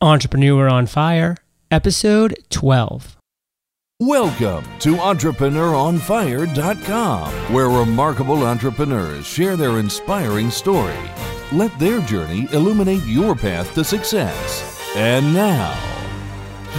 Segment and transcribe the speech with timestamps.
[0.00, 1.36] Entrepreneur on Fire,
[1.72, 3.16] Episode 12.
[3.98, 10.94] Welcome to EntrepreneurOnFire.com, where remarkable entrepreneurs share their inspiring story.
[11.50, 14.80] Let their journey illuminate your path to success.
[14.94, 15.76] And now,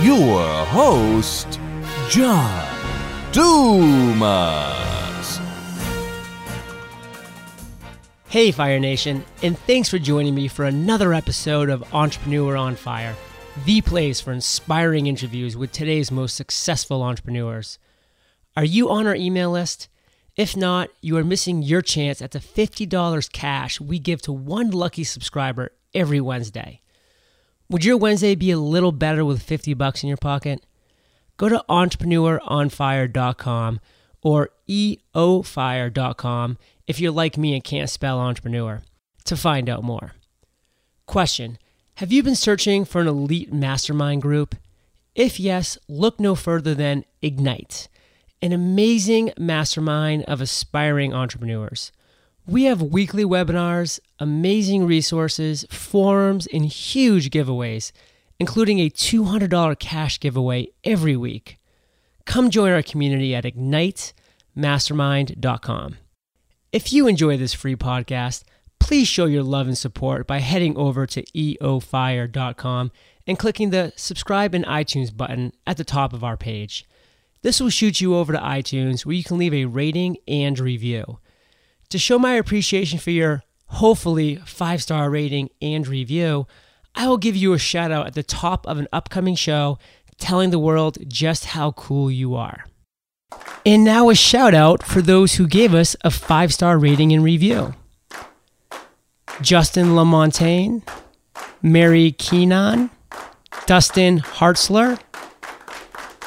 [0.02, 1.60] your host,
[2.08, 2.70] John
[3.34, 4.99] Dumas.
[8.30, 13.16] Hey, Fire Nation, and thanks for joining me for another episode of Entrepreneur on Fire,
[13.66, 17.80] the place for inspiring interviews with today's most successful entrepreneurs.
[18.56, 19.90] Are you on our email list?
[20.36, 24.70] If not, you are missing your chance at the $50 cash we give to one
[24.70, 26.82] lucky subscriber every Wednesday.
[27.68, 30.64] Would your Wednesday be a little better with 50 bucks in your pocket?
[31.38, 33.80] Go to entrepreneuronfire.com
[34.22, 36.58] or eofire.com
[36.90, 38.82] if you're like me and can't spell entrepreneur
[39.24, 40.12] to find out more.
[41.06, 41.60] Question
[41.98, 44.56] Have you been searching for an elite mastermind group?
[45.14, 47.88] If yes, look no further than Ignite,
[48.42, 51.92] an amazing mastermind of aspiring entrepreneurs.
[52.48, 57.92] We have weekly webinars, amazing resources, forums, and huge giveaways,
[58.40, 61.60] including a $200 cash giveaway every week.
[62.26, 65.98] Come join our community at ignitemastermind.com.
[66.72, 68.44] If you enjoy this free podcast,
[68.78, 72.92] please show your love and support by heading over to eofire.com
[73.26, 76.88] and clicking the subscribe in iTunes button at the top of our page.
[77.42, 81.18] This will shoot you over to iTunes where you can leave a rating and review.
[81.90, 86.46] To show my appreciation for your hopefully five star rating and review,
[86.94, 89.80] I will give you a shout out at the top of an upcoming show
[90.20, 92.66] telling the world just how cool you are.
[93.66, 97.24] And now a shout out for those who gave us a five star rating and
[97.24, 97.74] review
[99.42, 100.82] Justin Lamontagne,
[101.62, 102.90] Mary Keenan,
[103.66, 105.00] Dustin Hartzler,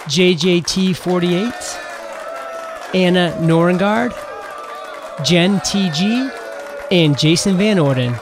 [0.07, 4.13] JJT48, Anna Norengard,
[5.25, 6.31] Jen TG,
[6.91, 8.15] and Jason Van Orden.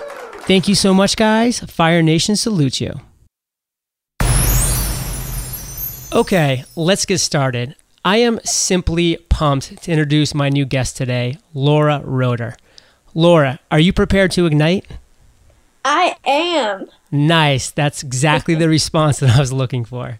[0.43, 1.61] Thank you so much, guys.
[1.61, 3.01] Fire Nation salutes you.
[6.13, 7.77] Okay, let's get started.
[8.05, 12.57] I am simply pumped to introduce my new guest today, Laura Roeder.
[13.15, 14.87] Laura, are you prepared to ignite?
[15.85, 16.89] I am.
[17.11, 17.71] Nice.
[17.71, 20.19] That's exactly the response that I was looking for.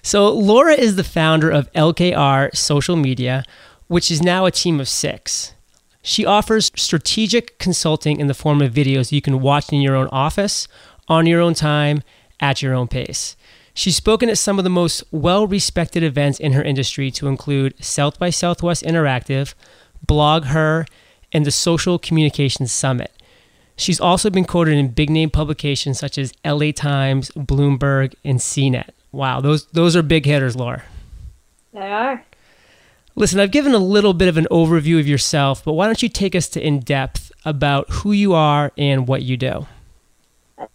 [0.00, 3.44] So, Laura is the founder of LKR Social Media,
[3.86, 5.52] which is now a team of six.
[6.00, 10.08] She offers strategic consulting in the form of videos you can watch in your own
[10.08, 10.66] office,
[11.08, 12.02] on your own time,
[12.40, 13.36] at your own pace.
[13.74, 17.82] She's spoken at some of the most well respected events in her industry to include
[17.84, 19.54] South by Southwest Interactive,
[20.06, 20.86] BlogHer,
[21.32, 23.12] and the Social Communications Summit.
[23.76, 28.90] She's also been quoted in big name publications such as LA Times, Bloomberg, and CNET.
[29.12, 30.82] Wow, those those are big hitters, Laura.
[31.72, 32.24] They are.
[33.16, 36.08] Listen, I've given a little bit of an overview of yourself, but why don't you
[36.08, 39.66] take us to in depth about who you are and what you do?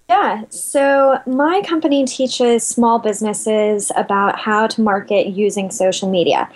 [0.09, 6.49] Yeah, so my company teaches small businesses about how to market using social media.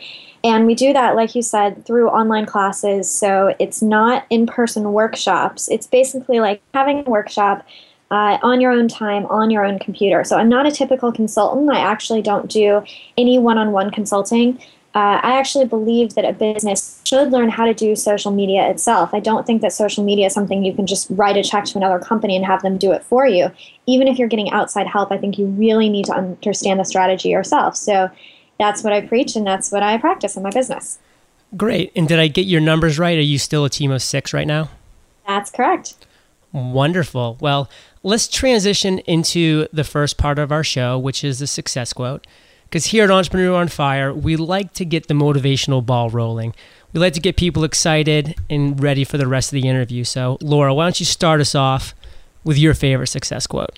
[0.43, 3.11] And we do that, like you said, through online classes.
[3.11, 5.67] So it's not in person workshops.
[5.67, 7.67] It's basically like having a workshop
[8.09, 10.23] uh, on your own time, on your own computer.
[10.23, 11.69] So I'm not a typical consultant.
[11.69, 12.83] I actually don't do
[13.17, 14.59] any one on one consulting
[14.95, 19.15] uh, I actually believe that a business should learn how to do social media itself.
[19.15, 21.77] I don't think that social media is something you can just write a check to
[21.77, 23.51] another company and have them do it for you.
[23.87, 27.29] Even if you're getting outside help, I think you really need to understand the strategy
[27.29, 27.75] yourself.
[27.75, 28.11] So
[28.59, 30.99] that's what I preach and that's what I practice in my business.
[31.57, 31.91] Great.
[31.95, 33.17] And did I get your numbers right?
[33.17, 34.69] Are you still a team of six right now?
[35.25, 35.95] That's correct.
[36.51, 37.37] Wonderful.
[37.39, 37.69] Well,
[38.03, 42.27] let's transition into the first part of our show, which is the success quote.
[42.63, 46.53] Because here at Entrepreneur on Fire, we like to get the motivational ball rolling.
[46.91, 50.03] We like to get people excited and ready for the rest of the interview.
[50.03, 51.93] So, Laura, why don't you start us off
[52.43, 53.77] with your favorite success quote?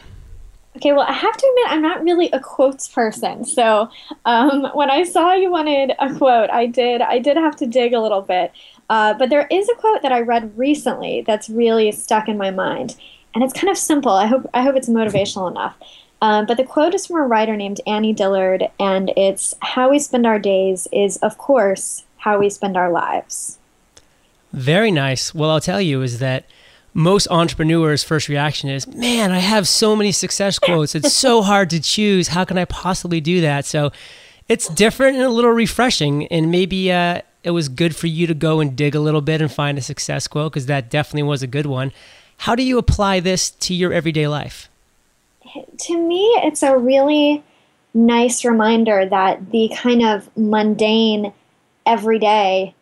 [0.77, 3.43] Okay, well, I have to admit, I'm not really a quotes person.
[3.43, 3.89] So,
[4.23, 7.01] um, when I saw you wanted a quote, I did.
[7.01, 8.53] I did have to dig a little bit.
[8.89, 12.51] Uh, but there is a quote that I read recently that's really stuck in my
[12.51, 12.95] mind,
[13.35, 14.13] and it's kind of simple.
[14.13, 15.75] I hope I hope it's motivational enough.
[16.21, 19.99] Um, but the quote is from a writer named Annie Dillard, and it's How we
[19.99, 23.57] spend our days is, of course, how we spend our lives.
[24.53, 25.33] Very nice.
[25.33, 26.45] Well, I'll tell you is that
[26.93, 30.95] most entrepreneurs' first reaction is, man, I have so many success quotes.
[30.95, 32.29] It's so hard to choose.
[32.29, 33.65] How can I possibly do that?
[33.65, 33.91] So
[34.47, 36.27] it's different and a little refreshing.
[36.27, 39.41] And maybe uh, it was good for you to go and dig a little bit
[39.41, 41.91] and find a success quote because that definitely was a good one.
[42.37, 44.67] How do you apply this to your everyday life?
[45.79, 47.43] to me, it's a really
[47.93, 51.33] nice reminder that the kind of mundane
[51.85, 52.75] everyday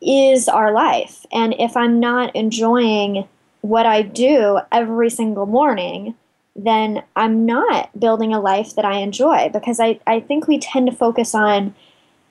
[0.00, 1.26] is our life.
[1.32, 3.28] And if I'm not enjoying
[3.62, 6.14] what I do every single morning,
[6.54, 9.50] then I'm not building a life that I enjoy.
[9.52, 11.74] Because I, I think we tend to focus on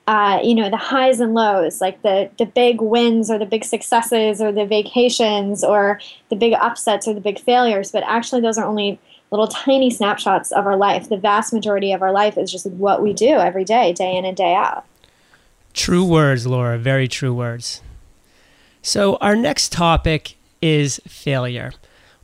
[0.06, 3.64] uh, you know the highs and lows like the the big wins or the big
[3.64, 5.98] successes or the vacations or
[6.28, 7.90] the big upsets or the big failures.
[7.90, 8.98] But actually those are only
[9.30, 11.08] little tiny snapshots of our life.
[11.08, 14.26] The vast majority of our life is just what we do every day day in
[14.26, 14.84] and day out
[15.74, 17.82] true words laura very true words
[18.80, 21.72] so our next topic is failure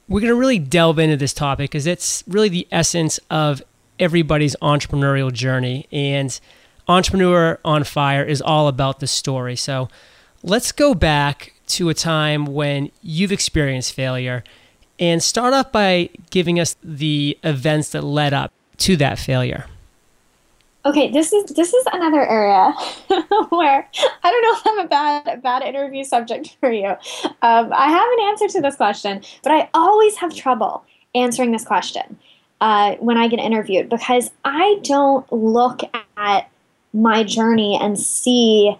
[0.08, 3.62] we're going to really delve into this topic because it's really the essence of
[4.00, 6.40] everybody's entrepreneurial journey and
[6.88, 9.54] Entrepreneur on Fire is all about the story.
[9.54, 9.88] So
[10.42, 14.42] let's go back to a time when you've experienced failure
[14.98, 19.66] and start off by giving us the events that led up to that failure.
[20.86, 22.72] Okay, this is this is another area
[23.50, 23.86] where
[24.22, 26.88] I don't know if I'm a bad bad interview subject for you.
[27.42, 30.84] Um, I have an answer to this question, but I always have trouble
[31.14, 32.18] answering this question
[32.62, 35.82] uh, when I get interviewed because I don't look
[36.16, 36.50] at
[36.94, 38.74] my journey and see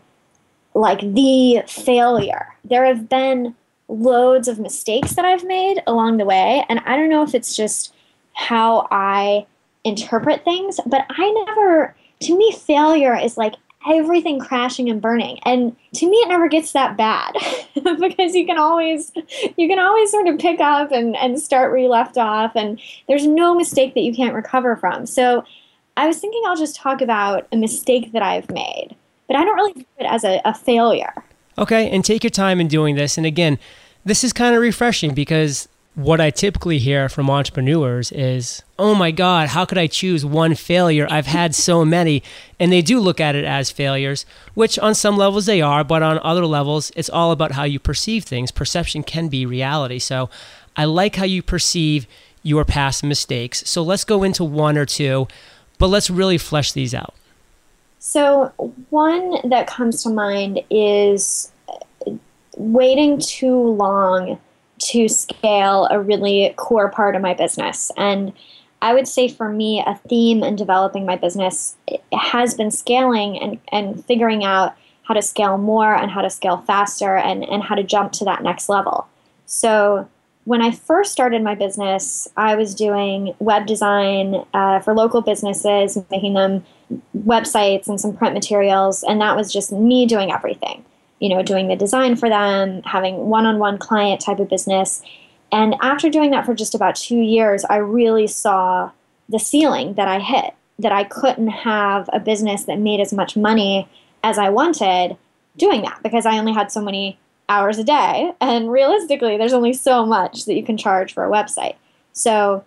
[0.75, 2.55] like the failure.
[2.65, 3.55] There have been
[3.89, 7.55] loads of mistakes that I've made along the way, and I don't know if it's
[7.55, 7.93] just
[8.33, 9.45] how I
[9.85, 13.55] interpret things, but I never, to me, failure is like
[13.89, 17.33] everything crashing and burning and to me it never gets that bad
[17.99, 19.11] because you can always
[19.57, 22.79] you can always sort of pick up and, and start where you left off and
[23.09, 25.43] there's no mistake that you can't recover from so
[26.01, 28.97] I was thinking I'll just talk about a mistake that I've made,
[29.27, 31.13] but I don't really view it as a, a failure.
[31.59, 33.19] Okay, and take your time in doing this.
[33.19, 33.59] And again,
[34.03, 39.11] this is kind of refreshing because what I typically hear from entrepreneurs is, oh my
[39.11, 41.07] God, how could I choose one failure?
[41.11, 42.23] I've had so many.
[42.59, 46.03] And they do look at it as failures, which on some levels they are, but
[46.03, 48.51] on other levels, it's all about how you perceive things.
[48.51, 49.99] Perception can be reality.
[49.99, 50.31] So
[50.77, 52.07] I like how you perceive
[52.43, 53.69] your past mistakes.
[53.69, 55.27] So let's go into one or two.
[55.79, 57.15] But let's really flesh these out.
[57.99, 58.53] So,
[58.91, 61.51] one that comes to mind is
[62.57, 64.39] waiting too long
[64.81, 67.91] to scale a really core part of my business.
[67.97, 68.33] And
[68.83, 71.77] I would say for me, a theme in developing my business
[72.13, 76.59] has been scaling and, and figuring out how to scale more and how to scale
[76.59, 79.07] faster and, and how to jump to that next level.
[79.47, 80.09] So,
[80.45, 85.99] when I first started my business, I was doing web design uh, for local businesses,
[86.11, 86.65] making them
[87.17, 90.85] websites and some print materials, and that was just me doing everything.
[91.21, 95.03] You know, doing the design for them, having one on one client type of business.
[95.53, 98.91] And after doing that for just about two years, I really saw
[99.29, 103.37] the ceiling that I hit, that I couldn't have a business that made as much
[103.37, 103.89] money
[104.23, 105.17] as I wanted
[105.57, 107.19] doing that because I only had so many
[107.49, 108.33] hours a day.
[108.41, 111.77] And realistically, there's only so much that you can charge for a website.
[112.13, 112.65] So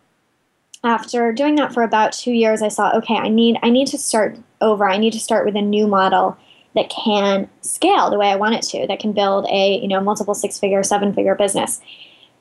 [0.84, 3.98] after doing that for about two years, I saw, okay, I need I need to
[3.98, 4.88] start over.
[4.88, 6.38] I need to start with a new model
[6.76, 10.02] that can scale the way I want it to, that can build a you know
[10.02, 11.82] multiple six figure, seven figure business.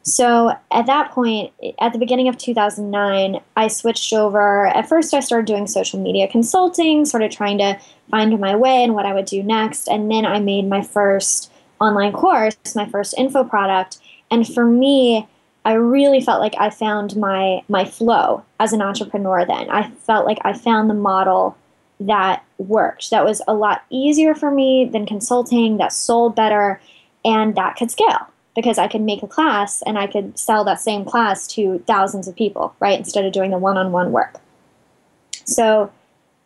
[0.05, 4.67] So at that point, at the beginning of 2009, I switched over.
[4.67, 7.79] At first, I started doing social media consulting, sort of trying to
[8.11, 9.87] find my way and what I would do next.
[9.87, 13.99] And then I made my first online course, my first info product.
[14.31, 15.29] And for me,
[15.65, 19.71] I really felt like I found my my flow as an entrepreneur then.
[19.71, 21.57] I felt like I found the model
[22.01, 23.11] that worked.
[23.11, 26.81] That was a lot easier for me than consulting, that sold better,
[27.25, 30.81] and that could scale because I could make a class and I could sell that
[30.81, 32.99] same class to thousands of people, right?
[32.99, 34.41] Instead of doing the one-on-one work.
[35.45, 35.91] So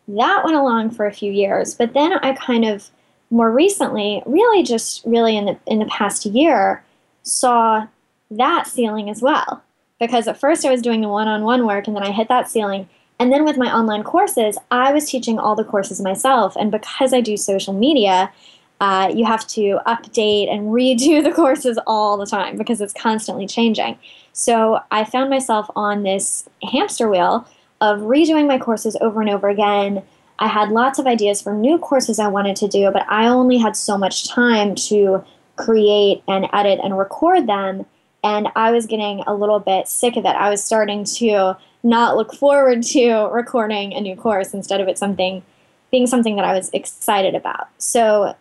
[0.07, 2.89] that went along for a few years, but then I kind of
[3.29, 6.83] more recently, really just really in the in the past year,
[7.23, 7.87] saw
[8.31, 9.63] that ceiling as well.
[9.99, 12.87] Because at first I was doing the one-on-one work and then I hit that ceiling.
[13.19, 16.55] And then with my online courses, I was teaching all the courses myself.
[16.55, 18.31] And because I do social media,
[18.79, 23.47] uh, you have to update and redo the courses all the time because it's constantly
[23.47, 23.97] changing.
[24.33, 27.47] So I found myself on this hamster wheel
[27.81, 30.03] of redoing my courses over and over again,
[30.39, 33.57] I had lots of ideas for new courses I wanted to do, but I only
[33.57, 35.23] had so much time to
[35.55, 37.85] create and edit and record them.
[38.27, 40.35] And I was getting a little bit sick of it.
[40.35, 44.97] I was starting to not look forward to recording a new course instead of it
[44.97, 45.43] something
[45.91, 47.69] being something that I was excited about.
[47.77, 48.35] So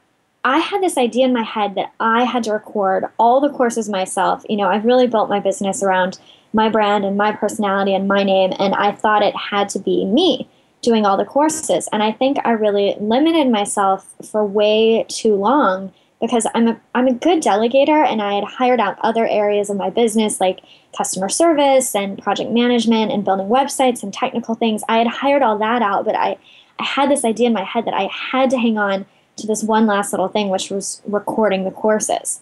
[0.45, 3.88] I had this idea in my head that I had to record all the courses
[3.88, 4.45] myself.
[4.49, 6.19] You know, I've really built my business around
[6.52, 8.52] my brand and my personality and my name.
[8.59, 10.49] And I thought it had to be me
[10.83, 11.88] doing all the courses.
[11.93, 15.93] And I think I really limited myself for way too long
[16.26, 19.76] because I'm a I'm a good delegator and I had hired out other areas of
[19.76, 20.61] my business like
[20.97, 24.83] customer service and project management and building websites and technical things.
[24.88, 26.38] I had hired all that out, but I
[26.78, 29.06] I had this idea in my head that I had to hang on
[29.37, 32.40] to this one last little thing which was recording the courses.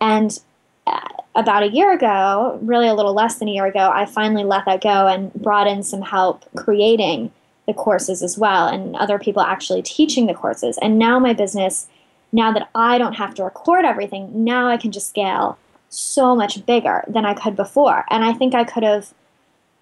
[0.00, 0.38] And
[0.86, 1.00] uh,
[1.34, 4.66] about a year ago, really a little less than a year ago, I finally let
[4.66, 7.32] that go and brought in some help creating
[7.66, 10.78] the courses as well and other people actually teaching the courses.
[10.82, 11.88] And now my business
[12.34, 15.56] now that I don't have to record everything, now I can just scale
[15.88, 18.04] so much bigger than I could before.
[18.10, 19.14] And I think I could have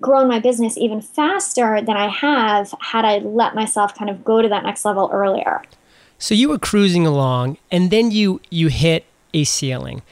[0.03, 4.43] grown my business even faster than I have had I let myself kind of go
[4.43, 5.63] to that next level earlier.
[6.19, 10.03] So you were cruising along and then you you hit a ceiling.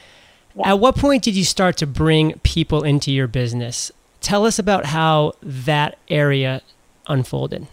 [0.54, 0.70] Yeah.
[0.70, 3.92] At what point did you start to bring people into your business?
[4.22, 6.62] Tell us about how that area
[7.06, 7.66] unfolded.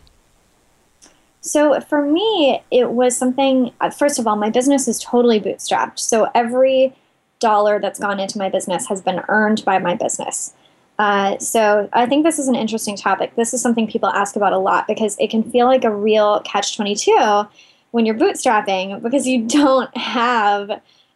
[1.48, 6.00] So for me, it was something, uh, first of all, my business is totally bootstrapped.
[6.00, 6.94] So every
[7.40, 10.54] dollar that's gone into my business has been earned by my business.
[11.00, 13.36] Uh, so I think this is an interesting topic.
[13.36, 16.42] This is something people ask about a lot because it can feel like a real
[16.42, 17.48] catch 22
[17.92, 20.70] when you're bootstrapping because you don't have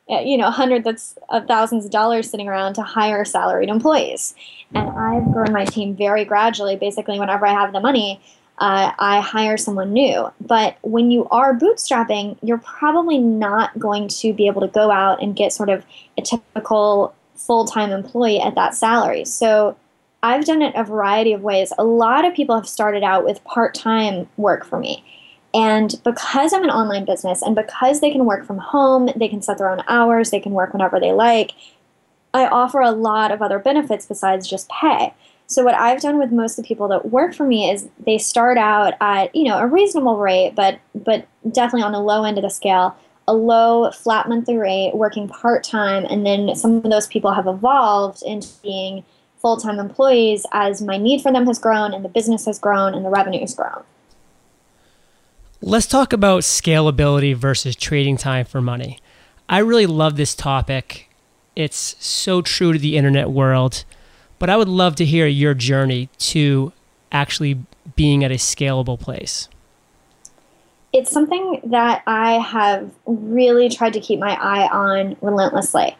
[0.10, 4.34] uh, you know hundreds of thousands of dollars sitting around to hire salaried employees
[4.74, 8.20] and i've grown my team very gradually basically whenever i have the money
[8.62, 10.32] uh, I hire someone new.
[10.40, 15.22] But when you are bootstrapping, you're probably not going to be able to go out
[15.22, 15.84] and get sort of
[16.18, 19.26] a typical full time employee at that salary.
[19.26, 19.76] So
[20.22, 21.74] I've done it a variety of ways.
[21.80, 25.04] A lot of people have started out with part time work for me.
[25.56, 29.42] And because I'm an online business and because they can work from home, they can
[29.42, 31.52] set their own hours, they can work whenever they like,
[32.34, 35.14] I offer a lot of other benefits besides just pay.
[35.52, 38.18] So what I've done with most of the people that work for me is they
[38.18, 42.38] start out at, you know, a reasonable rate, but but definitely on the low end
[42.38, 42.96] of the scale,
[43.28, 48.24] a low flat monthly rate, working part-time, and then some of those people have evolved
[48.24, 49.04] into being
[49.40, 53.04] full-time employees as my need for them has grown and the business has grown and
[53.04, 53.84] the revenue has grown.
[55.60, 59.00] Let's talk about scalability versus trading time for money.
[59.50, 61.10] I really love this topic.
[61.58, 63.84] It's so true to the internet world.
[64.42, 66.74] But I would love to hear your journey to
[67.12, 67.64] actually
[67.96, 69.48] being at a scalable place.
[70.92, 75.96] It's something that I have really tried to keep my eye on relentlessly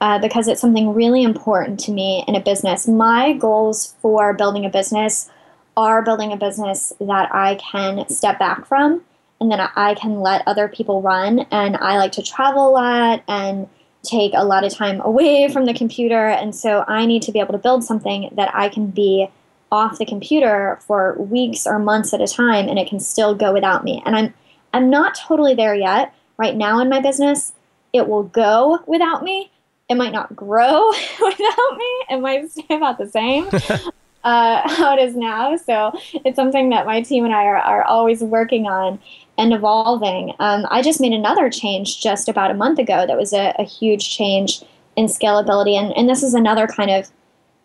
[0.00, 2.88] uh, because it's something really important to me in a business.
[2.88, 5.30] My goals for building a business
[5.76, 9.02] are building a business that I can step back from
[9.40, 11.46] and then I can let other people run.
[11.52, 13.68] And I like to travel a lot and
[14.04, 16.28] take a lot of time away from the computer.
[16.28, 19.28] And so I need to be able to build something that I can be
[19.72, 23.52] off the computer for weeks or months at a time and it can still go
[23.52, 24.02] without me.
[24.06, 24.34] And I'm
[24.72, 26.14] I'm not totally there yet.
[26.36, 27.52] Right now in my business,
[27.92, 29.50] it will go without me.
[29.88, 30.88] It might not grow
[31.20, 32.04] without me.
[32.10, 33.48] It might stay about the same.
[34.24, 35.56] uh, how it is now.
[35.56, 35.92] So
[36.24, 38.98] it's something that my team and I are, are always working on
[39.36, 40.32] and evolving.
[40.38, 43.64] Um, I just made another change just about a month ago that was a, a
[43.64, 44.62] huge change
[44.96, 45.74] in scalability.
[45.74, 47.10] And, and this is another kind of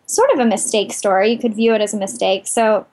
[0.06, 1.32] sort of a mistake story.
[1.32, 2.46] You could view it as a mistake.
[2.46, 2.86] So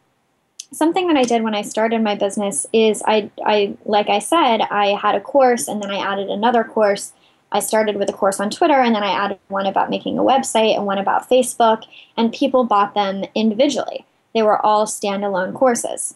[0.71, 4.61] something that I did when I started my business is I, I like I said,
[4.61, 7.13] I had a course and then I added another course.
[7.51, 10.23] I started with a course on Twitter and then I added one about making a
[10.23, 11.83] website and one about Facebook,
[12.17, 14.05] and people bought them individually.
[14.33, 16.15] They were all standalone courses.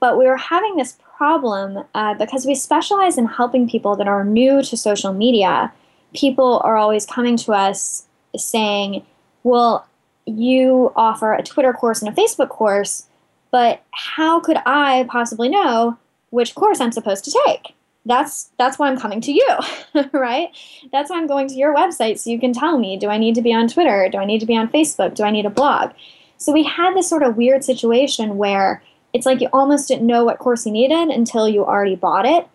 [0.00, 4.24] But we were having this problem uh, because we specialize in helping people that are
[4.24, 5.72] new to social media.
[6.14, 9.06] People are always coming to us saying,
[9.44, 9.86] Well,
[10.26, 13.06] you offer a Twitter course and a Facebook course,
[13.52, 15.96] but how could I possibly know
[16.30, 17.72] which course I'm supposed to take?
[18.04, 19.56] That's that's why I'm coming to you,
[20.12, 20.48] right?
[20.90, 23.36] That's why I'm going to your website so you can tell me, do I need
[23.36, 24.08] to be on Twitter?
[24.10, 25.14] Do I need to be on Facebook?
[25.14, 25.92] Do I need a blog?
[26.36, 30.24] So we had this sort of weird situation where it's like you almost didn't know
[30.24, 32.46] what course you needed until you already bought it.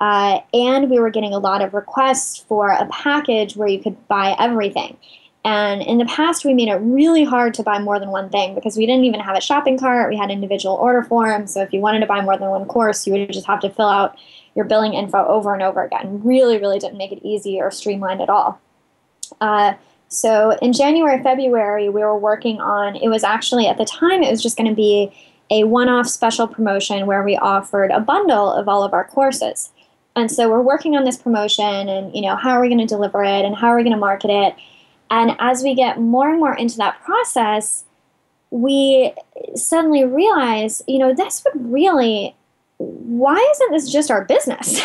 [0.00, 4.08] Uh, and we were getting a lot of requests for a package where you could
[4.08, 4.96] buy everything.
[5.44, 8.54] And in the past, we made it really hard to buy more than one thing
[8.54, 10.08] because we didn't even have a shopping cart.
[10.08, 11.52] We had individual order forms.
[11.52, 13.70] So if you wanted to buy more than one course, you would just have to
[13.70, 14.18] fill out
[14.54, 16.22] your billing info over and over again.
[16.24, 18.58] Really, really didn't make it easy or streamlined at all.
[19.40, 19.74] Uh,
[20.08, 24.30] so in January, February, we were working on, it was actually at the time, it
[24.30, 25.12] was just going to be
[25.54, 29.70] a one off special promotion where we offered a bundle of all of our courses.
[30.16, 32.86] And so we're working on this promotion and, you know, how are we going to
[32.86, 34.56] deliver it and how are we going to market it?
[35.10, 37.84] And as we get more and more into that process,
[38.50, 39.12] we
[39.54, 42.34] suddenly realize, you know, this would really
[42.78, 44.80] why isn't this just our business?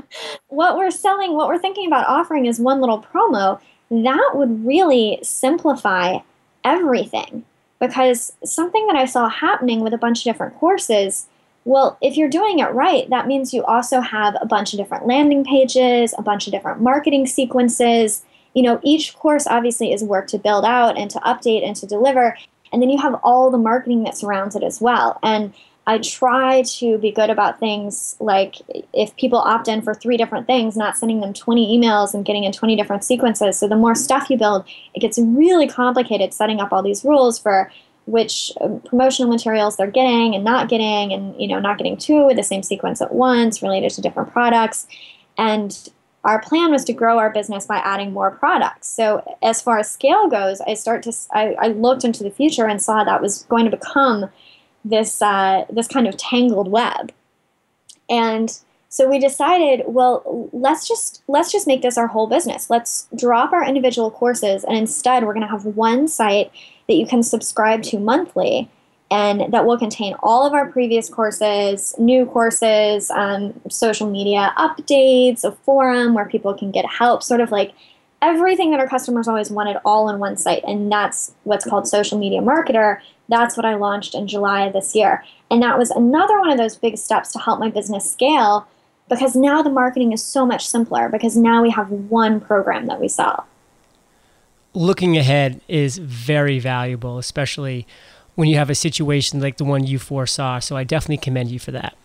[0.48, 3.60] what we're selling, what we're thinking about offering is one little promo.
[3.90, 6.18] That would really simplify
[6.64, 7.44] everything.
[7.86, 11.26] Because something that I saw happening with a bunch of different courses,
[11.64, 15.06] well, if you're doing it right, that means you also have a bunch of different
[15.06, 18.22] landing pages, a bunch of different marketing sequences.
[18.54, 21.86] You know, each course obviously is work to build out and to update and to
[21.86, 22.36] deliver.
[22.72, 25.18] And then you have all the marketing that surrounds it as well.
[25.22, 25.54] And
[25.86, 28.56] I try to be good about things like
[28.94, 32.44] if people opt in for three different things, not sending them 20 emails and getting
[32.44, 33.58] in 20 different sequences.
[33.58, 34.64] So the more stuff you build,
[34.94, 37.70] it gets really complicated setting up all these rules for
[38.06, 42.26] which um, promotional materials they're getting and not getting and you know not getting two
[42.26, 44.86] with the same sequence at once related to different products
[45.38, 45.88] and
[46.22, 49.90] our plan was to grow our business by adding more products so as far as
[49.90, 53.44] scale goes i start to i, I looked into the future and saw that was
[53.44, 54.28] going to become
[54.84, 57.12] this uh, this kind of tangled web.
[58.08, 62.70] And so we decided, well, let's just let's just make this our whole business.
[62.70, 66.52] Let's drop our individual courses, and instead, we're going to have one site
[66.86, 68.70] that you can subscribe to monthly,
[69.10, 75.42] and that will contain all of our previous courses, new courses, um, social media updates,
[75.42, 77.72] a forum where people can get help, sort of like
[78.24, 80.64] everything that our customers always wanted all in one site.
[80.64, 83.00] And that's what's called Social Media Marketer.
[83.28, 85.22] That's what I launched in July of this year.
[85.50, 88.66] And that was another one of those big steps to help my business scale
[89.08, 93.00] because now the marketing is so much simpler because now we have one program that
[93.00, 93.46] we sell.
[94.72, 97.86] Looking ahead is very valuable, especially
[98.34, 100.58] when you have a situation like the one you foresaw.
[100.58, 101.96] So I definitely commend you for that.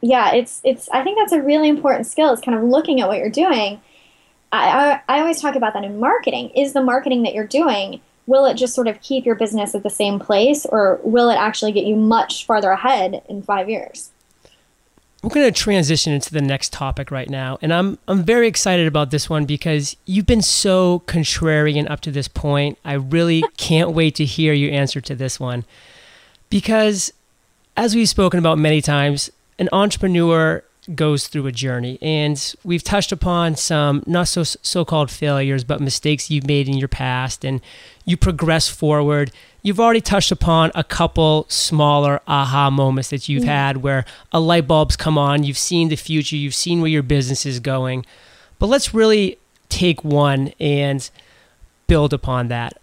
[0.00, 2.32] Yeah, it's it's I think that's a really important skill.
[2.32, 3.80] It's kind of looking at what you're doing
[4.54, 6.50] I, I, I always talk about that in marketing.
[6.50, 9.82] Is the marketing that you're doing, will it just sort of keep your business at
[9.82, 14.10] the same place or will it actually get you much farther ahead in five years?
[15.22, 17.58] We're going to transition into the next topic right now.
[17.62, 22.10] And I'm, I'm very excited about this one because you've been so contrarian up to
[22.10, 22.78] this point.
[22.84, 25.64] I really can't wait to hear your answer to this one.
[26.50, 27.12] Because,
[27.76, 30.62] as we've spoken about many times, an entrepreneur
[30.94, 31.98] goes through a journey.
[32.02, 36.76] And we've touched upon some not so so called failures, but mistakes you've made in
[36.76, 37.60] your past, and
[38.04, 39.30] you progress forward.
[39.62, 43.50] You've already touched upon a couple smaller aha moments that you've mm-hmm.
[43.50, 47.02] had where a light bulb's come on, you've seen the future, you've seen where your
[47.02, 48.04] business is going.
[48.58, 49.38] But let's really
[49.70, 51.08] take one and
[51.86, 52.78] build upon that.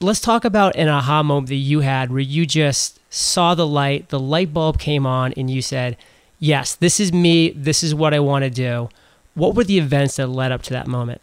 [0.00, 4.10] Let's talk about an aha moment that you had where you just saw the light,
[4.10, 5.96] the light bulb came on, and you said,
[6.38, 8.88] yes, this is me, this is what I want to do.
[9.34, 11.20] What were the events that led up to that moment?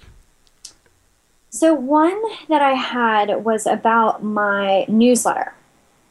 [1.50, 5.54] So, one that I had was about my newsletter.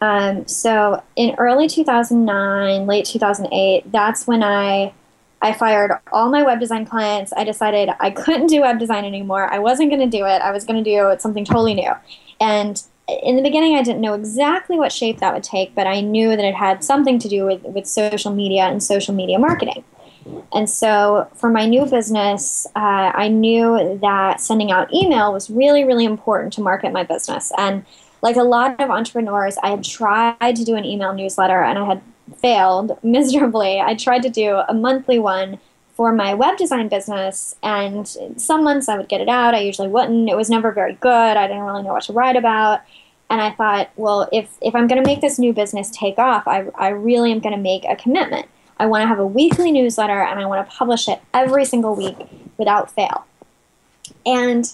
[0.01, 4.93] Um, so, in early 2009, late 2008, that's when I
[5.45, 7.31] I fired all my web design clients.
[7.37, 9.53] I decided I couldn't do web design anymore.
[9.53, 10.41] I wasn't going to do it.
[10.41, 11.93] I was going to do something totally new.
[12.41, 16.01] And in the beginning, I didn't know exactly what shape that would take, but I
[16.01, 19.85] knew that it had something to do with, with social media and social media marketing.
[20.55, 25.85] And so for my new business, uh, I knew that sending out email was really,
[25.85, 27.53] really important to market my business.
[27.59, 27.85] And
[28.23, 31.85] like a lot of entrepreneurs, I had tried to do an email newsletter and I
[31.85, 32.03] had
[32.39, 33.81] failed miserably.
[33.81, 35.59] I tried to do a monthly one
[35.95, 39.89] for my web design business, and some months I would get it out, I usually
[39.89, 40.29] wouldn't.
[40.29, 41.37] It was never very good.
[41.37, 42.81] I didn't really know what to write about.
[43.31, 46.47] And I thought, well, if, if I'm going to make this new business take off,
[46.47, 48.47] I, I really am going to make a commitment.
[48.79, 51.95] I want to have a weekly newsletter and I want to publish it every single
[51.95, 52.17] week
[52.59, 53.25] without fail.
[54.27, 54.71] And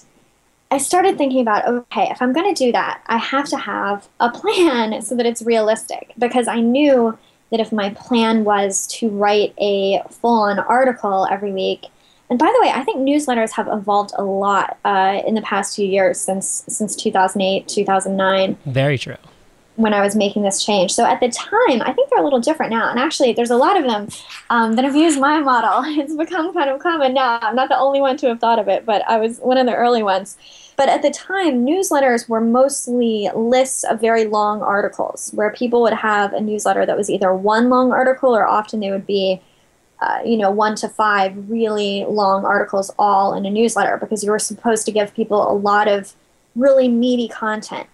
[0.69, 4.07] I started thinking about okay, if I'm going to do that, I have to have
[4.19, 7.17] a plan so that it's realistic because I knew
[7.51, 11.87] that if my plan was to write a full on article every week,
[12.31, 15.75] and by the way, I think newsletters have evolved a lot uh, in the past
[15.75, 18.57] few years since since 2008, 2009.
[18.65, 19.17] Very true.
[19.75, 22.39] When I was making this change, so at the time, I think they're a little
[22.39, 22.89] different now.
[22.89, 24.07] And actually, there's a lot of them
[24.49, 25.83] um, that have used my model.
[26.01, 27.37] It's become kind of common now.
[27.41, 29.65] I'm not the only one to have thought of it, but I was one of
[29.65, 30.37] the early ones.
[30.77, 35.93] But at the time, newsletters were mostly lists of very long articles where people would
[35.93, 39.41] have a newsletter that was either one long article or often they would be
[40.01, 44.31] uh, you know, one to five really long articles all in a newsletter because you
[44.31, 46.15] were supposed to give people a lot of
[46.55, 47.87] really meaty content.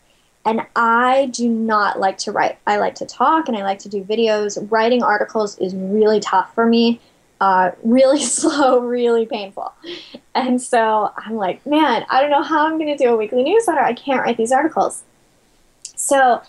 [0.46, 2.58] And I do not like to write.
[2.66, 4.58] I like to talk and I like to do videos.
[4.72, 7.02] Writing articles is really tough for me,
[7.40, 9.74] uh, really slow, really painful.
[10.36, 13.44] And so I'm like, man, I don't know how I'm going to do a weekly
[13.44, 13.82] newsletter.
[13.82, 15.04] I can't write these articles.
[15.96, 16.42] So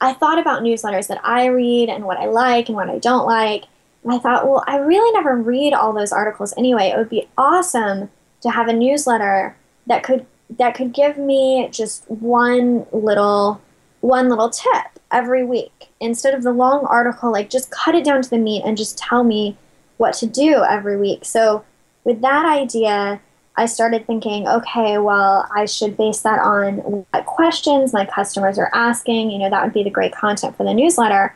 [0.00, 3.26] I thought about newsletters that I read and what I like and what I don't
[3.26, 3.64] like.
[4.02, 6.88] And I thought, well, I really never read all those articles anyway.
[6.88, 8.10] It would be awesome
[8.42, 10.26] to have a newsletter that could
[10.58, 13.60] that could give me just one little
[14.00, 18.20] one little tip every week instead of the long article like just cut it down
[18.20, 19.56] to the meat and just tell me
[19.96, 21.24] what to do every week.
[21.24, 21.64] So
[22.04, 23.20] with that idea
[23.56, 28.70] i started thinking okay well i should base that on what questions my customers are
[28.74, 29.30] asking.
[29.30, 31.34] You know that would be the great content for the newsletter.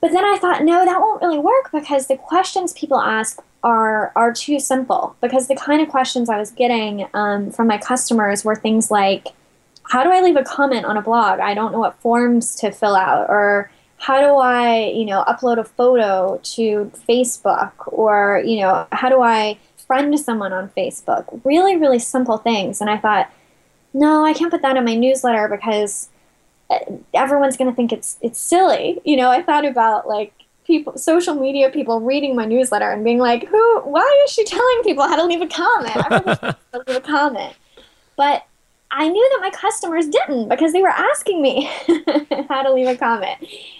[0.00, 4.12] But then i thought no that won't really work because the questions people ask are
[4.14, 5.16] are too simple.
[5.20, 9.28] Because the kind of questions I was getting um, from my customers were things like,
[9.90, 11.40] "How do I leave a comment on a blog?
[11.40, 13.70] I don't know what forms to fill out," or
[14.06, 19.20] "How do I, you know, upload a photo to Facebook?" or you know, "How do
[19.22, 23.30] I friend someone on Facebook?" Really, really simple things, and I thought,
[23.96, 26.10] no, I can't put that in my newsletter because
[26.68, 26.78] uh,
[27.14, 29.00] everyone's going to think it's it's silly.
[29.04, 30.32] You know, I thought about like
[30.66, 33.80] people, social media people reading my newsletter and being like, "Who?
[33.80, 35.96] Why is she telling people how to leave a comment?
[35.96, 36.38] Everyone's
[36.72, 37.54] to leave a comment."
[38.16, 38.46] But
[38.98, 41.64] I knew that my customers didn't because they were asking me
[42.48, 43.36] how to leave a comment.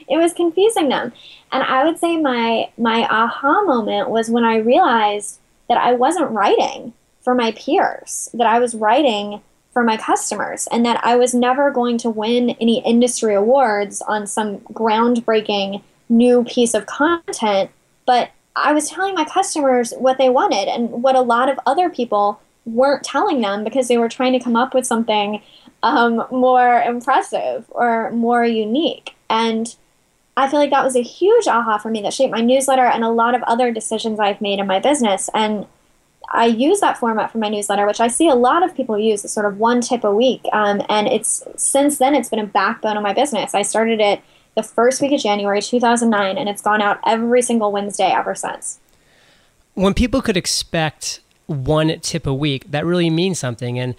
[0.09, 1.11] It was confusing them,
[1.51, 5.39] and I would say my my aha moment was when I realized
[5.71, 9.41] that I wasn't writing for my peers, that I was writing
[9.73, 14.27] for my customers, and that I was never going to win any industry awards on
[14.27, 17.71] some groundbreaking new piece of content,
[18.05, 21.89] but I was telling my customers what they wanted and what a lot of other
[21.89, 25.41] people weren't telling them because they were trying to come up with something
[25.83, 29.15] um, more impressive or more unique.
[29.31, 29.75] And
[30.37, 33.05] I feel like that was a huge aha for me that shaped my newsletter and
[33.05, 35.31] a lot of other decisions I've made in my business.
[35.33, 35.67] And
[36.29, 39.25] I use that format for my newsletter, which I see a lot of people use,
[39.25, 40.45] as sort of one tip a week.
[40.53, 43.55] Um, and it's since then it's been a backbone of my business.
[43.55, 44.21] I started it
[44.57, 48.81] the first week of January 2009, and it's gone out every single Wednesday ever since.
[49.75, 53.79] When people could expect one tip a week, that really means something.
[53.79, 53.95] And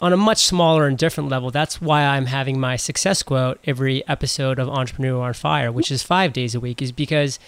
[0.00, 4.06] on a much smaller and different level, that's why I'm having my success quote every
[4.08, 7.38] episode of Entrepreneur on Fire, which is five days a week, is because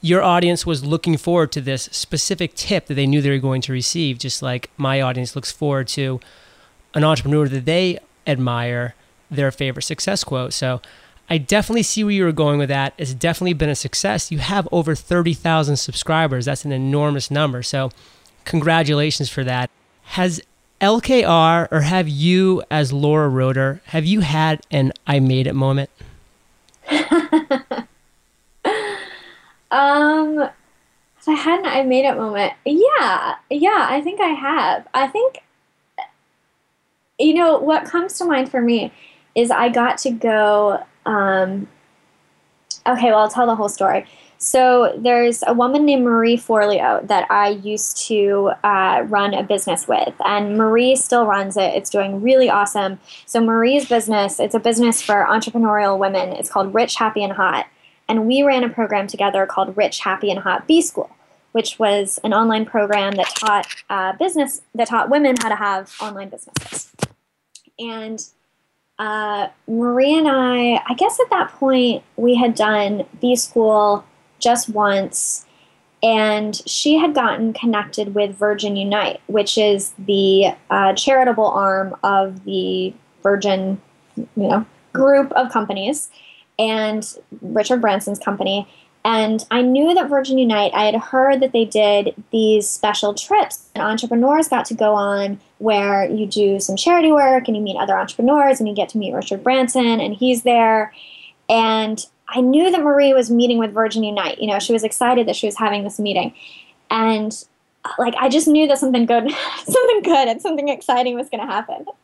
[0.00, 3.62] your audience was looking forward to this specific tip that they knew they were going
[3.62, 6.20] to receive, just like my audience looks forward to
[6.94, 8.94] an entrepreneur that they admire,
[9.30, 10.52] their favorite success quote.
[10.52, 10.80] So
[11.28, 12.94] I definitely see where you were going with that.
[12.98, 14.30] It's definitely been a success.
[14.30, 16.44] You have over 30,000 subscribers.
[16.44, 17.62] That's an enormous number.
[17.62, 17.90] So,
[18.46, 19.68] congratulations for that.
[20.04, 20.40] Has
[20.80, 25.90] LKR or have you, as Laura Roeder, have you had an I made it moment?
[29.70, 30.48] um,
[31.28, 34.86] I had an I made it moment, yeah, yeah, I think I have.
[34.94, 35.42] I think,
[37.18, 38.92] you know, what comes to mind for me
[39.34, 41.68] is I got to go um,
[42.86, 44.06] okay, well, I'll tell the whole story.
[44.38, 49.88] So there's a woman named Marie Forleo that I used to uh, run a business
[49.88, 51.74] with, and Marie still runs it.
[51.74, 53.00] It's doing really awesome.
[53.24, 56.30] So Marie's business, it's a business for entrepreneurial women.
[56.30, 57.66] It's called Rich, Happy, and Hot,
[58.08, 61.10] and we ran a program together called Rich, Happy, and Hot B School,
[61.52, 65.94] which was an online program that taught uh, business that taught women how to have
[66.00, 66.92] online businesses.
[67.78, 68.22] And
[68.98, 74.04] uh, Marie and I, I guess at that point, we had done B School
[74.38, 75.46] just once,
[76.02, 82.44] and she had gotten connected with Virgin Unite, which is the uh, charitable arm of
[82.44, 83.80] the Virgin,
[84.16, 86.10] you know, group of companies,
[86.58, 88.68] and Richard Branson's company.
[89.04, 93.68] And I knew that Virgin Unite, I had heard that they did these special trips,
[93.74, 97.76] and entrepreneurs got to go on where you do some charity work and you meet
[97.76, 100.92] other entrepreneurs and you get to meet Richard Branson and he's there.
[101.48, 104.38] And I knew that Marie was meeting with Virgin Unite.
[104.40, 106.34] You know, she was excited that she was having this meeting.
[106.90, 107.32] And
[107.98, 109.30] like I just knew that something good,
[109.64, 111.84] something good and something exciting was going to happen.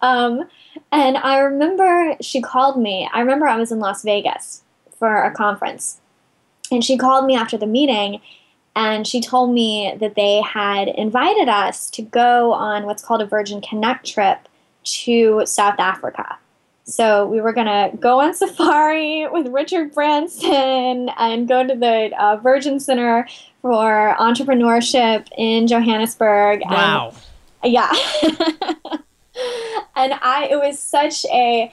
[0.00, 0.48] Um,
[0.90, 3.08] and I remember she called me.
[3.12, 4.62] I remember I was in Las Vegas
[4.98, 6.00] for a conference,
[6.72, 8.20] and she called me after the meeting,
[8.74, 13.26] and she told me that they had invited us to go on what's called a
[13.26, 14.48] Virgin Connect trip
[14.82, 16.36] to South Africa.
[16.84, 22.10] So we were going to go on safari with Richard Branson and go to the
[22.18, 23.26] uh, Virgin Center
[23.60, 26.62] for Entrepreneurship in Johannesburg.
[26.64, 27.14] Wow.
[27.62, 27.92] And, yeah.
[29.96, 31.72] and I, it was such a,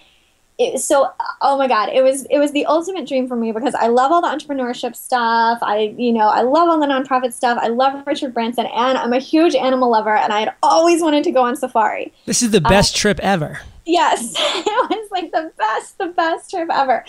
[0.60, 1.10] it, so
[1.42, 4.12] oh my god it was it was the ultimate dream for me because i love
[4.12, 8.06] all the entrepreneurship stuff i you know i love all the nonprofit stuff i love
[8.06, 11.44] richard branson and i'm a huge animal lover and i had always wanted to go
[11.44, 15.98] on safari this is the best uh, trip ever Yes, it was like the best,
[15.98, 17.04] the best trip ever.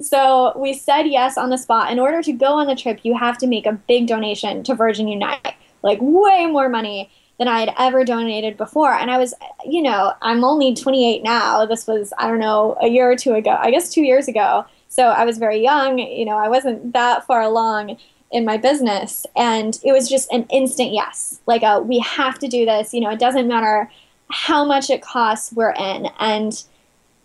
[0.00, 1.90] So we said yes on the spot.
[1.90, 4.74] In order to go on the trip, you have to make a big donation to
[4.74, 8.92] Virgin Unite, like way more money than I had ever donated before.
[8.92, 9.32] And I was,
[9.64, 11.64] you know, I'm only 28 now.
[11.64, 14.66] This was, I don't know, a year or two ago, I guess two years ago.
[14.88, 17.96] So I was very young, you know, I wasn't that far along
[18.30, 19.24] in my business.
[19.36, 21.40] And it was just an instant yes.
[21.46, 22.92] Like, a, we have to do this.
[22.92, 23.90] You know, it doesn't matter
[24.30, 26.08] how much it costs, we're in.
[26.18, 26.62] And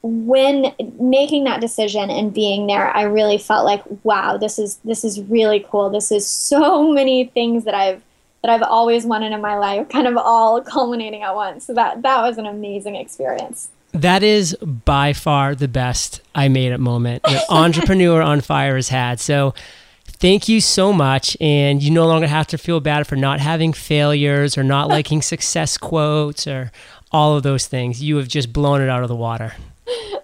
[0.03, 5.03] when making that decision and being there, I really felt like, wow, this is this
[5.03, 5.89] is really cool.
[5.89, 8.01] This is so many things that I've
[8.41, 11.65] that I've always wanted in my life, kind of all culminating at once.
[11.65, 13.69] So that that was an amazing experience.
[13.93, 17.23] That is by far the best I made at moment.
[17.25, 19.19] An entrepreneur on fire has had.
[19.19, 19.53] So
[20.21, 21.35] thank you so much.
[21.41, 25.21] And you no longer have to feel bad for not having failures or not liking
[25.21, 26.71] success quotes or
[27.11, 28.01] all of those things.
[28.01, 29.53] You have just blown it out of the water.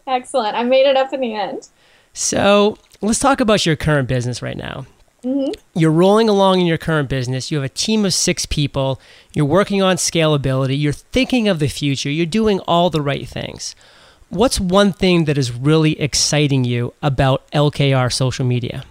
[0.07, 0.55] Excellent.
[0.55, 1.67] I made it up in the end.
[2.13, 4.86] So let's talk about your current business right now.
[5.23, 5.51] Mm-hmm.
[5.77, 7.51] You're rolling along in your current business.
[7.51, 9.01] You have a team of six people.
[9.33, 10.79] You're working on scalability.
[10.79, 12.10] You're thinking of the future.
[12.10, 13.75] You're doing all the right things.
[14.29, 18.83] What's one thing that is really exciting you about LKR social media?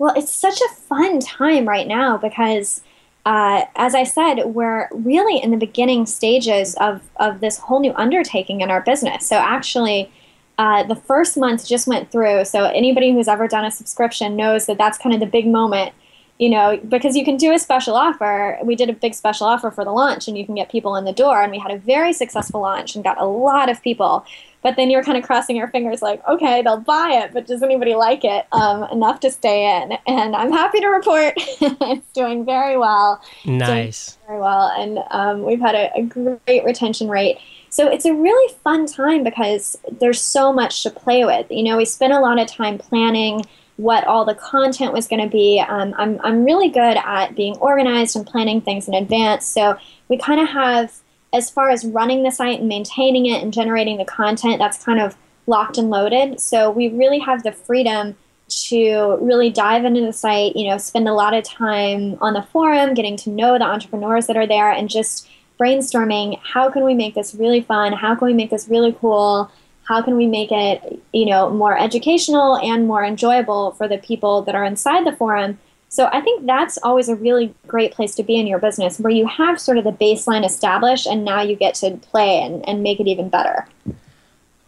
[0.00, 2.80] Well, it's such a fun time right now because,
[3.26, 7.92] uh, as I said, we're really in the beginning stages of, of this whole new
[7.92, 9.28] undertaking in our business.
[9.28, 10.10] So, actually,
[10.56, 12.46] uh, the first month just went through.
[12.46, 15.92] So, anybody who's ever done a subscription knows that that's kind of the big moment,
[16.38, 18.58] you know, because you can do a special offer.
[18.64, 21.04] We did a big special offer for the launch, and you can get people in
[21.04, 21.42] the door.
[21.42, 24.24] And we had a very successful launch and got a lot of people.
[24.62, 27.62] But then you're kind of crossing your fingers, like, okay, they'll buy it, but does
[27.62, 29.96] anybody like it um, enough to stay in?
[30.06, 33.22] And I'm happy to report it's doing very well.
[33.46, 34.18] Nice.
[34.26, 34.70] very well.
[34.76, 37.38] And um, we've had a, a great retention rate.
[37.70, 41.46] So it's a really fun time because there's so much to play with.
[41.50, 43.42] You know, we spent a lot of time planning
[43.76, 45.58] what all the content was going to be.
[45.66, 49.46] Um, I'm, I'm really good at being organized and planning things in advance.
[49.46, 50.92] So we kind of have
[51.32, 55.00] as far as running the site and maintaining it and generating the content, that's kind
[55.00, 55.16] of
[55.46, 56.40] locked and loaded.
[56.40, 58.16] So we really have the freedom
[58.48, 62.42] to really dive into the site, you know, spend a lot of time on the
[62.42, 65.28] forum, getting to know the entrepreneurs that are there and just
[65.60, 67.92] brainstorming how can we make this really fun?
[67.92, 69.50] How can we make this really cool?
[69.84, 74.42] How can we make it, you know, more educational and more enjoyable for the people
[74.42, 75.58] that are inside the forum?
[75.90, 79.12] So I think that's always a really great place to be in your business where
[79.12, 82.80] you have sort of the baseline established and now you get to play and, and
[82.80, 83.66] make it even better.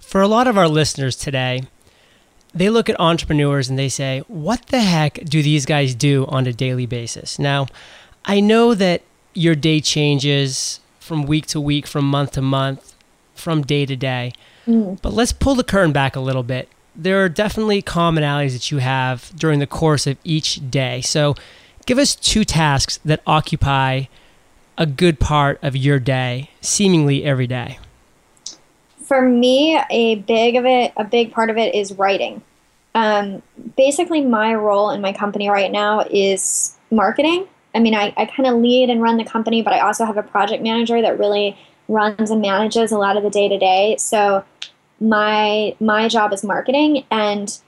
[0.01, 1.63] For a lot of our listeners today,
[2.53, 6.49] they look at entrepreneurs and they say, What the heck do these guys do on
[6.49, 7.39] a daily basis?
[7.39, 7.69] Now,
[8.25, 12.97] I know that your day changes from week to week, from month to month,
[13.35, 14.33] from day to day,
[14.67, 15.01] mm.
[15.01, 18.79] but let's pull the curtain back a little bit there are definitely commonalities that you
[18.79, 21.01] have during the course of each day.
[21.01, 21.35] So,
[21.87, 24.05] give us two tasks that occupy
[24.79, 27.79] a good part of your day, seemingly every day.
[29.05, 32.43] For me, a big of it, a big part of it is writing.
[32.95, 33.43] Um,
[33.77, 37.47] basically, my role in my company right now is marketing.
[37.75, 40.17] I mean, I, I kind of lead and run the company, but I also have
[40.17, 41.57] a project manager that really
[41.89, 43.97] runs and manages a lot of the day to day.
[43.99, 44.45] So
[45.03, 47.59] my my job is marketing and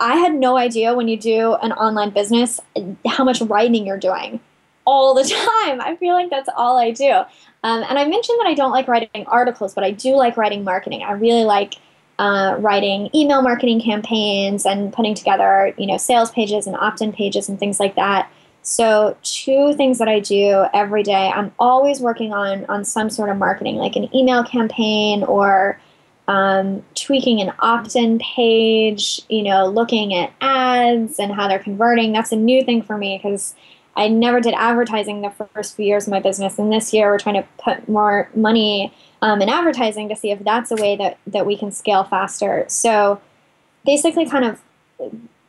[0.00, 2.60] I had no idea when you do an online business
[3.06, 4.40] how much writing you're doing
[4.84, 5.24] all the
[5.64, 5.80] time.
[5.80, 7.10] I feel like that's all I do.
[7.10, 10.62] Um, and I mentioned that I don't like writing articles, but I do like writing
[10.62, 11.02] marketing.
[11.02, 11.74] I really like
[12.18, 17.48] uh, writing email marketing campaigns and putting together, you know, sales pages and opt-in pages
[17.48, 18.30] and things like that.
[18.62, 21.30] So two things that I do every day.
[21.34, 25.78] I'm always working on on some sort of marketing, like an email campaign or
[26.26, 32.12] um, tweaking an opt-in page, you know, looking at ads and how they're converting.
[32.12, 33.54] That's a new thing for me because
[33.96, 37.18] I never did advertising the first few years of my business, and this year we're
[37.18, 41.18] trying to put more money um, in advertising to see if that's a way that
[41.26, 42.64] that we can scale faster.
[42.68, 43.20] So
[43.84, 44.60] basically, kind of.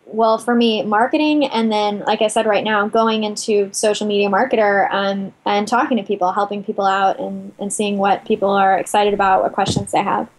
[0.07, 4.29] Well, for me, marketing, and then, like I said, right now, going into social media
[4.29, 8.77] marketer um, and talking to people, helping people out, and, and seeing what people are
[8.77, 10.29] excited about, what questions they have.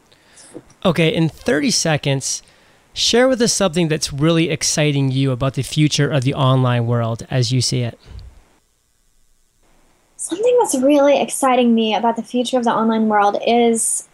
[0.84, 2.42] Okay, in 30 seconds,
[2.92, 7.26] share with us something that's really exciting you about the future of the online world
[7.30, 7.98] as you see it.
[10.16, 14.08] Something that's really exciting me about the future of the online world is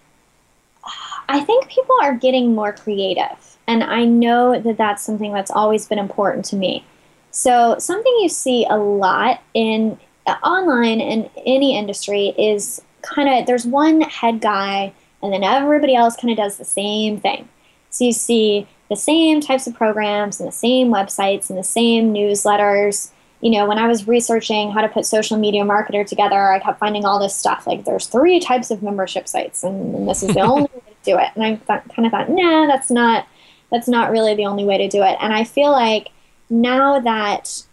[1.28, 3.56] I think people are getting more creative.
[3.66, 6.84] And I know that that's something that's always been important to me.
[7.30, 13.46] So, something you see a lot in uh, online in any industry is kind of
[13.46, 14.92] there's one head guy
[15.22, 17.48] and then everybody else kind of does the same thing.
[17.90, 22.12] So you see the same types of programs and the same websites and the same
[22.12, 23.10] newsletters.
[23.40, 26.78] You know, when I was researching how to put social media marketer together, I kept
[26.78, 30.40] finding all this stuff like there's three types of membership sites, and, this is the
[30.52, 31.28] only way to do it.
[31.34, 33.26] And I thought, kind of thought, nah, that's not
[33.70, 35.16] that's not really the only way to do it.
[35.20, 36.10] And I feel like
[36.50, 37.64] now that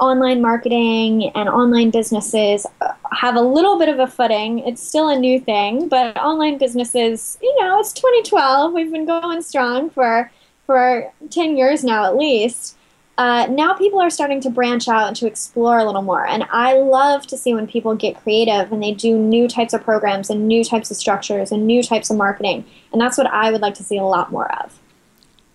[0.00, 4.60] online marketing and online businesses uh, have a little bit of a footing.
[4.60, 8.72] It's still a new thing, but online businesses, you know, it's 2012.
[8.72, 10.30] We've been going strong for
[10.66, 12.76] for 10 years now at least.
[13.18, 16.26] Uh, now people are starting to branch out and to explore a little more.
[16.26, 19.82] And I love to see when people get creative and they do new types of
[19.82, 22.66] programs and new types of structures and new types of marketing.
[22.92, 24.78] And that's what I would like to see a lot more of.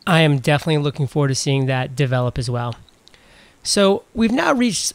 [0.07, 2.75] I am definitely looking forward to seeing that develop as well.
[3.63, 4.93] So we've now reached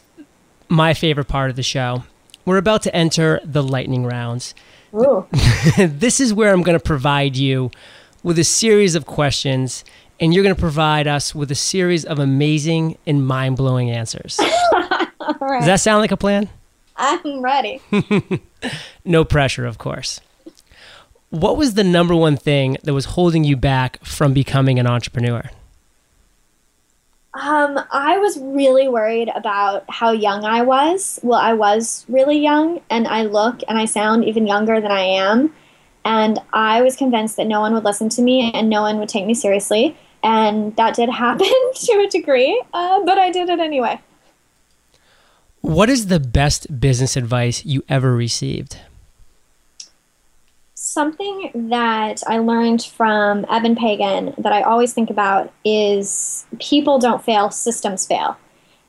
[0.69, 2.03] my favorite part of the show.
[2.45, 4.53] We're about to enter the lightning rounds.
[5.77, 7.71] this is where I'm going to provide you
[8.23, 9.83] with a series of questions,
[10.19, 14.37] and you're going to provide us with a series of amazing and mind blowing answers.
[15.19, 16.49] Does that sound like a plan?
[16.95, 17.81] I'm ready.
[19.05, 20.19] no pressure, of course.
[21.29, 25.49] What was the number one thing that was holding you back from becoming an entrepreneur?
[27.37, 31.19] Um, I was really worried about how young I was.
[31.21, 35.01] Well, I was really young, and I look and I sound even younger than I
[35.01, 35.53] am.
[36.03, 39.09] And I was convinced that no one would listen to me and no one would
[39.09, 39.95] take me seriously.
[40.23, 43.99] And that did happen to a degree, uh, but I did it anyway.
[45.61, 48.77] What is the best business advice you ever received?
[50.97, 57.23] Something that I learned from Eben Pagan that I always think about is people don't
[57.23, 58.35] fail, systems fail.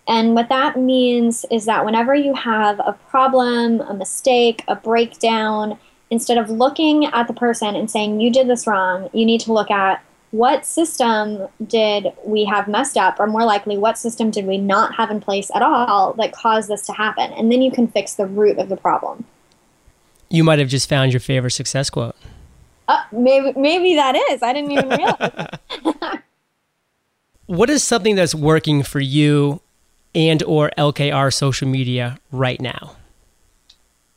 [0.09, 5.79] And what that means is that whenever you have a problem, a mistake, a breakdown,
[6.09, 9.53] instead of looking at the person and saying, you did this wrong, you need to
[9.53, 14.47] look at what system did we have messed up, or more likely, what system did
[14.47, 17.35] we not have in place at all that caused this to happen?
[17.35, 19.27] And then you can fix the root of the problem.
[20.31, 22.17] You might have just found your favorite success quote.
[22.87, 24.43] Uh, maybe maybe that is.
[24.43, 26.19] I didn't even realize.
[27.47, 29.61] what is something that's working for you
[30.15, 32.97] and or LKR social media right now?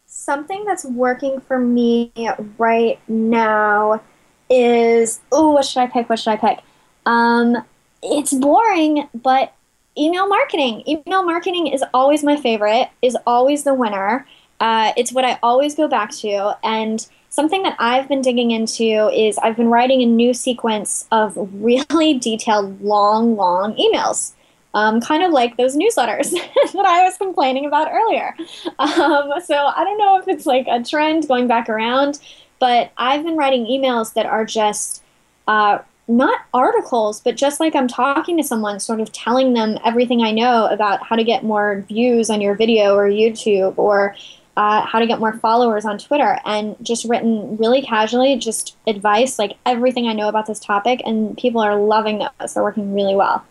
[0.06, 2.12] Something that's working for me
[2.58, 4.02] right now
[4.50, 6.10] is oh, what should I pick?
[6.10, 6.60] What should I pick?
[7.06, 7.58] Um,
[8.04, 9.54] it's boring, but
[9.98, 10.84] email marketing.
[10.88, 12.90] Email marketing is always my favorite.
[13.02, 14.26] Is always the winner.
[14.62, 16.56] Uh, it's what I always go back to.
[16.64, 21.34] And something that I've been digging into is I've been writing a new sequence of
[21.36, 24.34] really detailed, long, long emails.
[24.74, 26.32] Um, kind of like those newsletters
[26.74, 28.34] that I was complaining about earlier.
[28.80, 32.20] Um, so I don't know if it's like a trend going back around,
[32.60, 35.04] but I've been writing emails that are just
[35.46, 40.22] uh, not articles, but just like I'm talking to someone, sort of telling them everything
[40.22, 44.16] I know about how to get more views on your video or YouTube or
[44.58, 49.40] uh, how to get more followers on Twitter, and just written really casually, just advice,
[49.40, 52.54] like everything I know about this topic, and people are loving those.
[52.54, 53.46] They're working really well.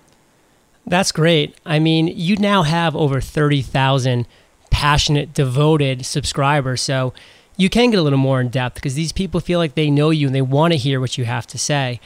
[0.86, 1.56] That's great.
[1.64, 4.26] I mean, you now have over 30,000
[4.70, 6.80] passionate, devoted subscribers.
[6.80, 7.12] So
[7.56, 10.10] you can get a little more in depth because these people feel like they know
[10.10, 12.00] you and they want to hear what you have to say.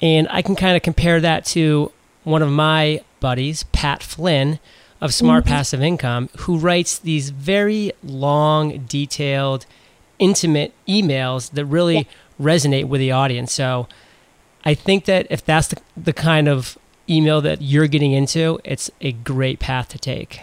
[0.00, 1.92] And I can kind of compare that to
[2.24, 4.58] one of my buddies, Pat Flynn,
[5.00, 5.54] of Smart mm-hmm.
[5.54, 9.66] Passive Income who writes these very long, detailed,
[10.18, 12.02] intimate emails that really yeah.
[12.40, 13.52] resonate with the audience.
[13.52, 13.88] So
[14.64, 18.90] I think that if that's the, the kind of email that you're getting into, it's
[19.00, 20.40] a great path to take.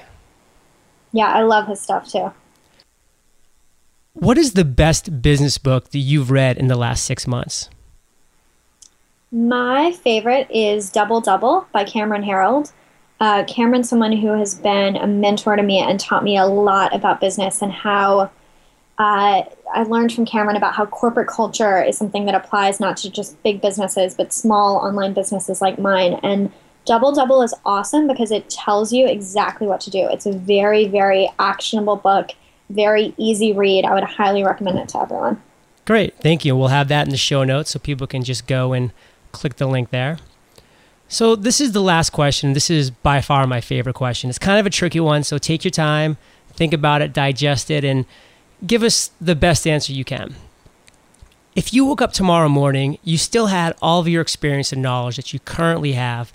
[1.14, 2.34] Yeah, I love his stuff too.
[4.14, 7.70] What is the best business book that you've read in the last six months?
[9.32, 12.72] My favorite is Double Double by Cameron Herold.
[13.20, 16.94] Uh, Cameron's someone who has been a mentor to me and taught me a lot
[16.94, 18.30] about business and how
[19.00, 23.10] uh, I learned from Cameron about how corporate culture is something that applies not to
[23.10, 26.20] just big businesses, but small online businesses like mine.
[26.24, 26.52] And
[26.86, 30.08] Double Double is awesome because it tells you exactly what to do.
[30.10, 32.32] It's a very, very actionable book,
[32.70, 33.86] very easy read.
[33.86, 35.42] I would highly recommend it to everyone.
[35.86, 36.16] Great.
[36.18, 36.56] Thank you.
[36.56, 38.92] We'll have that in the show notes so people can just go and
[39.32, 40.18] click the link there.
[41.10, 42.52] So, this is the last question.
[42.54, 44.30] This is by far my favorite question.
[44.30, 46.18] It's kind of a tricky one, so take your time,
[46.54, 48.06] think about it, digest it, and
[48.66, 50.36] give us the best answer you can.
[51.56, 55.16] If you woke up tomorrow morning, you still had all of your experience and knowledge
[55.16, 56.34] that you currently have,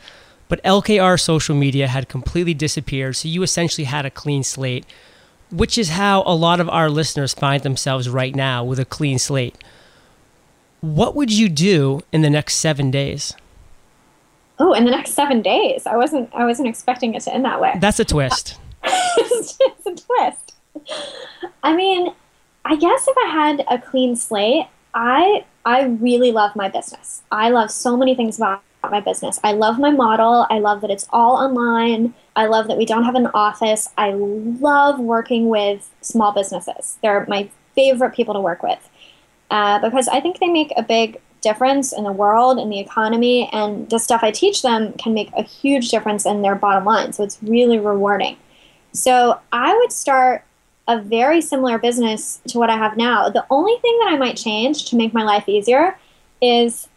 [0.49, 4.87] but LKR social media had completely disappeared, so you essentially had a clean slate,
[5.51, 9.19] which is how a lot of our listeners find themselves right now with a clean
[9.19, 9.57] slate.
[10.81, 13.35] what would you do in the next seven days?
[14.65, 15.89] Oh, in the next seven days.
[15.89, 17.73] I wasn't I wasn't expecting it to end that way.
[17.81, 18.61] That's a twist.
[18.85, 20.55] it's, a twist.
[21.65, 22.15] I mean,
[22.65, 27.23] I guess if I had a clean slate, I I really love my business.
[27.33, 29.41] I love so many things about my business.
[29.43, 30.47] I love my model.
[30.49, 32.15] I love that it's all online.
[32.37, 33.89] I love that we don't have an office.
[33.99, 36.99] I love working with small businesses.
[37.03, 38.89] They're my favorite people to work with
[39.51, 43.51] uh, because I think they make a big difference in the world, and the economy,
[43.53, 47.13] and the stuff I teach them can make a huge difference in their bottom line.
[47.13, 48.37] So it's really rewarding.
[48.93, 50.45] So I would start
[50.89, 53.29] a very similar business to what I have now.
[53.29, 55.99] The only thing that I might change to make my life easier
[56.41, 56.89] is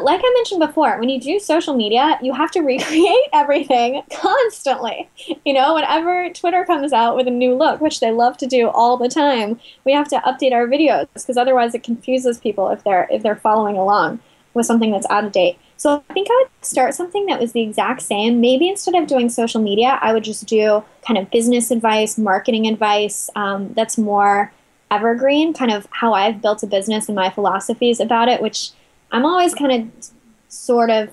[0.00, 5.08] like I mentioned before, when you do social media, you have to recreate everything constantly.
[5.44, 8.68] You know, whenever Twitter comes out with a new look, which they love to do
[8.68, 12.82] all the time, we have to update our videos because otherwise it confuses people if
[12.84, 14.20] they're if they're following along
[14.54, 15.58] with something that's out of date.
[15.76, 18.40] So I think I would start something that was the exact same.
[18.40, 22.66] Maybe instead of doing social media, I would just do kind of business advice, marketing
[22.66, 24.52] advice um, that's more
[24.92, 28.70] evergreen, kind of how I've built a business and my philosophies about it, which
[29.12, 30.10] I'm always kind of
[30.48, 31.10] sort of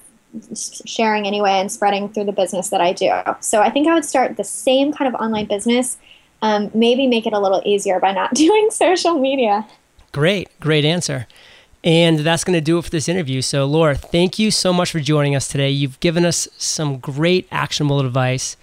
[0.86, 3.12] sharing anyway and spreading through the business that I do.
[3.42, 5.98] So I think I would start the same kind of online business,
[6.42, 9.68] um, maybe make it a little easier by not doing social media.
[10.12, 11.28] Great, great answer.
[11.84, 13.42] And that's going to do it for this interview.
[13.42, 15.70] So, Laura, thank you so much for joining us today.
[15.70, 18.58] You've given us some great actionable advice,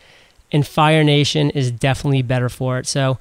[0.53, 2.87] and Fire Nation is definitely better for it.
[2.87, 3.17] So,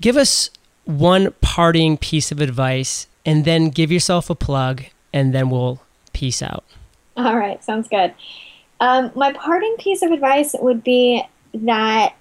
[0.00, 0.50] give us
[0.86, 4.86] one parting piece of advice, and then give yourself a plug,
[5.18, 5.80] and then we'll
[6.12, 6.64] peace out.
[7.16, 8.14] All right, sounds good.
[8.80, 12.14] Um, my parting piece of advice would be that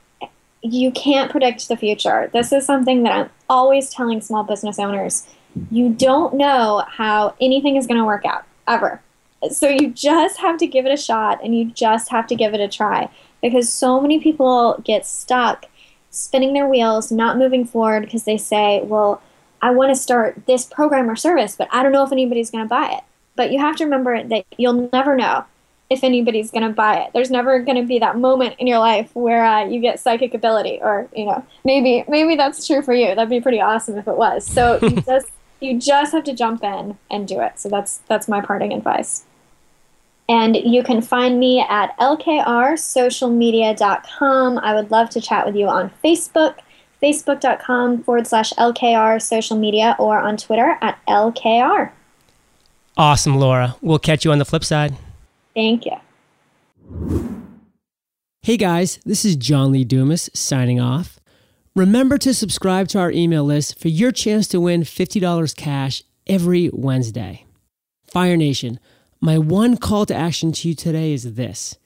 [0.63, 2.31] you can't predict the future.
[2.33, 5.27] This is something that I'm always telling small business owners
[5.71, 9.01] you don't know how anything is going to work out ever.
[9.51, 12.53] So you just have to give it a shot and you just have to give
[12.53, 13.09] it a try
[13.41, 15.65] because so many people get stuck
[16.09, 19.21] spinning their wheels, not moving forward because they say, well,
[19.61, 22.63] I want to start this program or service, but I don't know if anybody's going
[22.63, 23.03] to buy it.
[23.35, 25.45] But you have to remember that you'll never know
[25.89, 27.11] if anybody's going to buy it.
[27.13, 30.33] There's never going to be that moment in your life where uh, you get psychic
[30.33, 33.07] ability, or you know, maybe maybe that's true for you.
[33.07, 34.45] That'd be pretty awesome if it was.
[34.45, 35.27] So you just
[35.59, 37.59] you just have to jump in and do it.
[37.59, 39.23] So that's that's my parting advice.
[40.29, 44.57] And you can find me at lkrsocialmedia.com.
[44.57, 46.55] I would love to chat with you on Facebook,
[47.01, 51.91] facebook.com forward slash LKR social media, or on Twitter at LKR.
[52.95, 53.75] Awesome, Laura.
[53.81, 54.95] We'll catch you on the flip side.
[55.53, 55.97] Thank you.
[58.41, 61.19] Hey guys, this is John Lee Dumas signing off.
[61.75, 66.69] Remember to subscribe to our email list for your chance to win $50 cash every
[66.73, 67.45] Wednesday.
[68.05, 68.79] Fire Nation,
[69.19, 71.77] my one call to action to you today is this.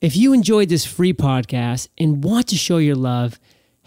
[0.00, 3.38] If you enjoyed this free podcast and want to show your love,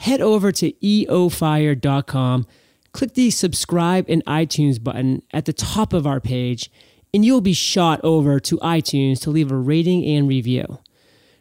[0.02, 2.48] head over to eofire.com,
[2.92, 6.72] click the subscribe and iTunes button at the top of our page,
[7.14, 10.80] and you'll be shot over to iTunes to leave a rating and review.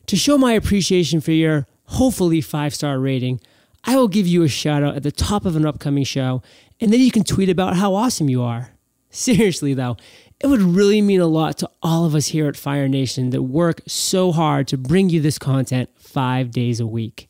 [0.07, 3.41] To show my appreciation for your hopefully five star rating,
[3.85, 6.43] I will give you a shout out at the top of an upcoming show,
[6.81, 8.73] and then you can tweet about how awesome you are.
[9.09, 9.97] Seriously, though,
[10.39, 13.43] it would really mean a lot to all of us here at Fire Nation that
[13.43, 17.30] work so hard to bring you this content five days a week.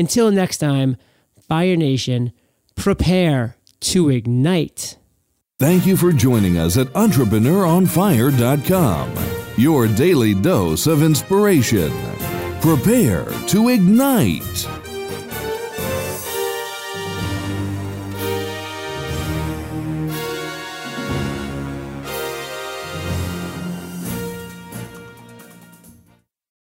[0.00, 0.96] Until next time,
[1.46, 2.32] Fire Nation,
[2.74, 4.96] prepare to ignite.
[5.58, 9.14] Thank you for joining us at EntrepreneuronFire.com,
[9.58, 11.92] your daily dose of inspiration.
[12.62, 14.79] Prepare to ignite.